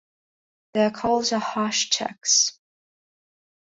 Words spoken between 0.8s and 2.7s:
calls are harsh "chak"'s.